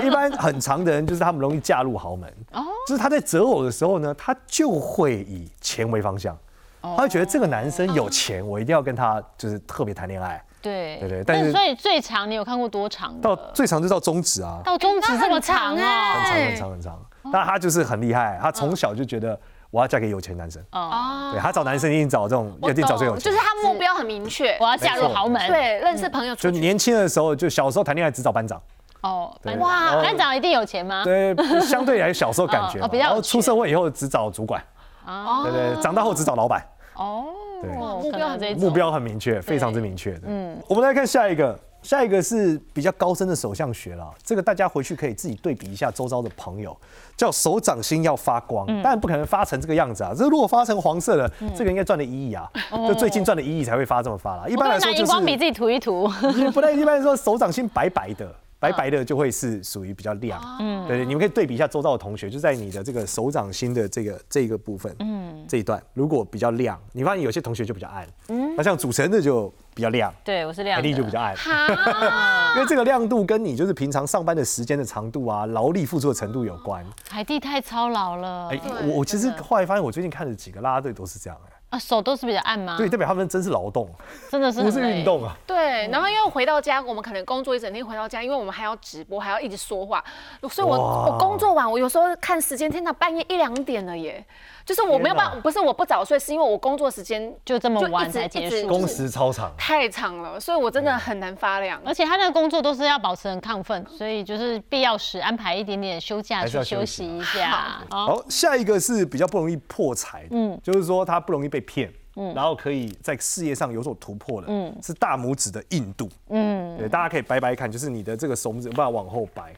[0.05, 2.63] 一般很长的人就是他们容易嫁入豪门，哦。
[2.87, 6.39] 就是他在择偶的时候呢，他就会以钱为方向，哦
[6.81, 13.19] 他会觉得这个男生有钱，我一定要跟他就是特别谈恋爱，对对对但是所以最长你有看过多长？
[13.21, 16.33] 到最长就到中指啊，到中指这么长那啊很？
[16.33, 16.99] 很长哎很长很长。
[17.31, 19.37] 那他就是很厉害，他从小就觉得
[19.69, 23.25] 我要嫁给有钱男生，哦，哦对他找男生一定找这种，我一定找最有，钱。
[23.25, 24.65] 就是他目标很明确我。
[24.65, 28.59] 要嫁入豪门。，对，认识朋友，就年轻的时候，就小时候谈恋爱只找班长，
[29.01, 31.03] 哦，哇班长一定有钱吗？
[31.03, 34.63] 对，相对来小时候感觉然后出社会以后只找主管，
[35.09, 36.63] 哦对对，长大后只找老板。
[36.95, 37.25] 哦，
[37.61, 40.21] 对目标很明确，非常之明确的。
[40.25, 44.05] 嗯，我们来看下一个，下一个是比较高深的手相学了。
[44.21, 46.75] 这个大家回去可以自己对比一下周遭的朋友，
[47.15, 50.11] 叫手掌心要发光，嗯当然不可能发成这个样子啊。
[50.13, 52.49] 这如果发成黄色的，这个应该赚了一亿啊，
[52.85, 54.45] 就最近赚了一亿才会发这么发啦。
[54.47, 56.05] 一般来说就荧光笔自己涂一涂。
[56.53, 58.29] 不太一般来说手掌心白白的。
[58.59, 70.89] 白白的就会是属于比较亮，嗯，对对，你们可以对比一下周遭的同学，就在你的这个手掌心的这个这个部分，嗯，这一段如果比较亮，你发现有些同学就比较暗，嗯，那像主持人的就比较亮，对，我是亮海的。
[70.89, 76.85] 丽就比较暗，哈， 因为这个亮度跟你就是平常上班的时间的长度啊，劳力付出的程度有关。
[77.09, 78.49] 海蒂太操劳了。
[78.49, 82.75] 哎、对我我其实后来发现，我最近看了几个啦啦队都是这样、哎，啊，手都是比较暗吗？
[82.77, 83.87] 对，，代表他们真是劳动，
[84.31, 85.03] 真的是不是运。
[85.03, 85.37] 动啊。
[85.45, 90.03] 对，然后因为回到家，我们可能工作一整天，回到家，因为我们还要直播，还要一直说话，
[90.49, 94.25] 所以我我工作完，我有时候看时间，天哪，半夜一两点了耶！
[94.65, 98.67] 就是我没有办法，不是我不早睡，是因为我工作时间就这么晚才结束。
[98.67, 101.81] 工时超长，太长了，所以我真的很难发亮。
[101.85, 107.83] 而且他那个工作都是要保持很亢奋，所以就是必要时安排一点点休假去休息息一下。
[107.89, 119.53] 好，好，下一个是比较不容易破财，嗯，就是说他不容易被骗，嗯，然后可以在事业上有所突破的，嗯，是大拇指的硬度，嗯，对，大家可以掰掰看，就是你的这个手拇指有办法往后掰。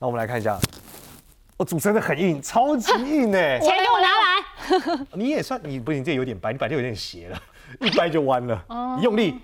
[0.00, 0.58] 那我们来看一下，
[1.58, 5.06] 哦，主真的很硬，超级硬哎， 钱给我拿来。
[5.14, 7.38] 你也算你不行，这有点掰，你掰就有点斜了，
[7.80, 8.64] 一掰就弯了，
[8.96, 9.40] 你用力。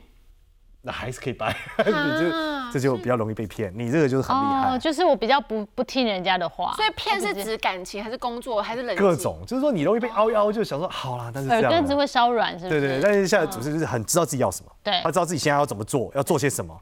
[0.86, 1.48] 那还是可以掰，
[1.78, 3.72] 你这这就比较容易被骗。
[3.74, 9.00] 你这个就是很厉害，哦，就是我比较不不听人家的话，所以骗是指感情还是工作还是人际？
[9.00, 12.80] 各种就是说你容易被凹一凹，就想说好啦，但是这样耳根子会稍软，是不是？
[12.80, 16.78] 对对对，但是现在主持就是很知道自己要什么，对他知道自己现在要怎么做，要做些什么，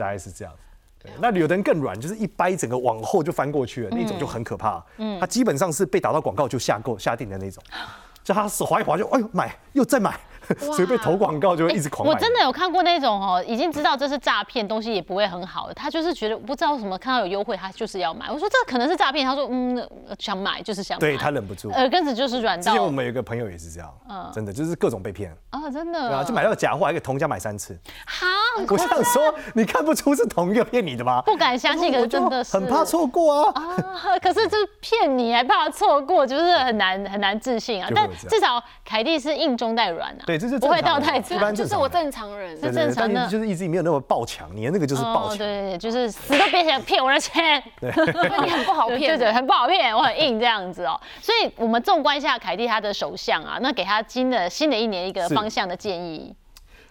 [0.00, 0.54] 大概是这样。
[1.02, 4.84] 对，那有的人更软，就是一掰整个往后就翻过去了，那种就很可怕。
[4.98, 7.62] 嗯，他基本上是被打到广告就下购下定的那种，
[8.22, 10.18] 就他手滑一滑就哎呦买又再买，
[10.58, 12.14] 所以被投广告就会一直狂买。
[12.14, 18.30] 我真的有看过那种哦，已经知道这是诈骗，东西也不会很好的，他就是觉得不知道什么看到有优惠，他就是要买。
[18.30, 19.76] 我说这可能是诈骗，他说嗯
[20.08, 21.70] 呃想买就是想买，对他忍不住。
[21.70, 23.92] 耳根子就是软之前我到们有一个朋友也是这样，
[24.32, 27.78] 真的就是各种被骗，啊，真对啊，的就买到假货，还给同家买三次。
[28.06, 28.26] 好，
[28.68, 31.22] 我想说，你看不出是同一个骗你的吗？
[31.22, 33.52] 不敢相信，可是真的是很怕错过啊。
[33.56, 37.88] 啊，可是这骗你还怕错过，就是很难很难自信啊。
[37.94, 41.38] 但至少凯蒂是硬中带软啊，对这是不会到太惨。
[41.38, 42.56] 般正常的就是我正常人。
[42.60, 45.38] 是正常的就是意志力没有那么爆强，你的那个就是爆哦，强。
[45.38, 47.62] 对对对，就是死都别想骗我的钱。
[47.80, 51.00] 你很不好对 骗，对对，很不好骗，我很硬这样子哦。
[51.20, 56.34] 所以我们纵观一下凯蒂他的首相啊，那给他新的新的一年一个方向的建议。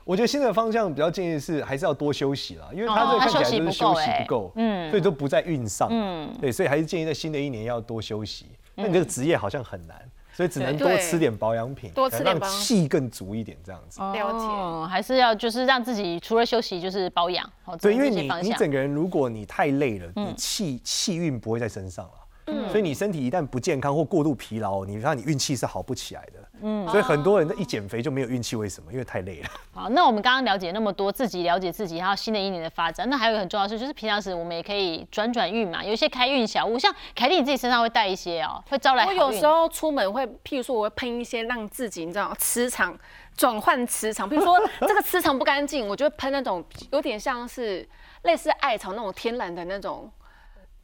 [0.04, 8.48] 我觉得新的方向比较建议是还是要多休息啦，因为他这个看起来休息就是休息不够欸不够，嗯，所以都不在运上，嗯，对，所以还是建议在新的一年要多休息。
[8.74, 9.96] 那你这个职业好像很难，
[10.42, 14.02] 所以只能多吃点保养品，多吃点让保养气更足一点这样子。
[14.02, 18.32] 了解哦，还是要就是让自己除了休息就是保养，哦，对，因为你。
[18.42, 22.68] 你整个人，如果你太累了，你气气运不会在身上了。
[22.70, 26.51] 所以你身体一旦不健康或过度疲劳，你让你运气是好不起来的。
[26.62, 28.92] 嗯，所以很多人一减肥就没有运气，为什么？
[28.92, 29.50] 因为太累了。
[29.74, 33.10] 好，那我们刚刚了解那么多，自己了解自己，还有新的一年的发展。
[33.10, 39.20] 那还有一个很重要的事，就是平常时我们也可以转转运嘛，有一些开运小物，像凯蒂你自己身上会带一些哦，会招来好运。
[39.20, 42.98] 我有时候出门会，譬如说我会喷一些让自己你知道磁场
[43.36, 47.88] 转换磁场，譬如说这个磁场不干净，我就会喷那种有点像是
[48.24, 50.12] 类似艾草那种天然的那种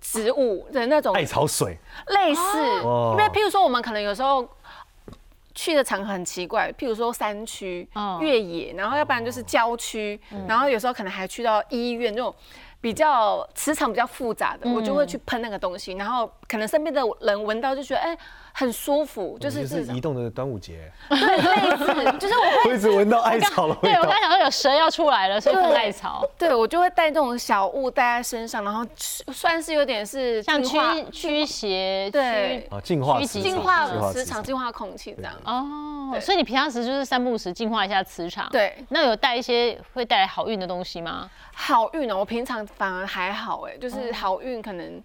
[0.01, 2.41] 植物的那种艾草水，类似，
[2.83, 4.47] 哦因为譬如说我们可能有时候。
[5.57, 8.19] 去的场合很奇怪，譬如说山区、嗯。
[8.21, 12.33] 越野，然后要不然就是郊区，然后有时候可能还去到医院那种
[12.79, 18.17] 比较磁场比较复杂的，我就会去喷那个东西，然后可能身边的人闻到就觉得哎、
[18.53, 23.81] 很舒服，就就是是移动的端午节，对类似，就是我会 一直闻到艾草的味道。
[23.81, 24.17] 对我刚。
[24.19, 28.85] 想说有蛇要出来了，所以喷艾草，对我就会带这种小物带在身上，然后
[29.31, 30.77] 算是有点是像驱
[31.11, 32.67] 驱邪对。
[32.83, 35.33] 净化净化净化磁场、净化空气这样。
[35.45, 38.49] 哦，所以你平常时就是三不五时净化一下磁场。
[38.49, 41.29] 对，那有带一些会带来好运的东西吗？
[41.53, 45.01] 好运哦，我平常反而还好哎，就是好运可能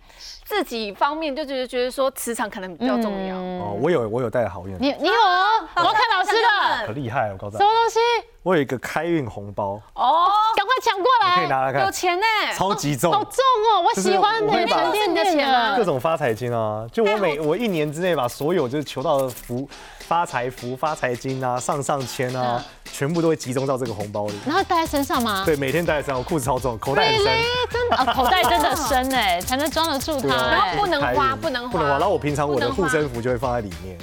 [0.53, 3.35] 自己方面就觉得觉得说磁场可能比较重要。
[3.37, 7.99] 哦，我有我有带好运，你你有哦，我要看老师的可厉害了，我告诉什么你，东西？
[8.43, 11.37] 我有一个开运红包，哦，赶快抢过来！
[11.39, 13.33] 可以拿来看，有钱呢，超级重，好重
[13.73, 15.77] 哦，我喜欢的就是我会把沉你的钱。
[15.77, 16.85] 各种发财金啊！
[16.93, 19.67] 就我每我一年之内把所有就是求到的福、
[20.13, 24.35] 发财福、发财金啊、上上签啊，全部都会集中到这个红包里。
[24.45, 25.43] 然后带在身上吗？
[25.47, 27.25] 对，每天带在身上，我裤子超重，口袋很深。
[27.71, 30.29] 真的啊，口袋真的深哎，才能装得住它。
[30.29, 31.89] 然后不能花，不能花，不能花。
[31.93, 33.97] 然后我平常我的护身符就会放在里面，